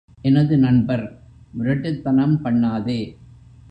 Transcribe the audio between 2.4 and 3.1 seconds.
பண்ணாதே!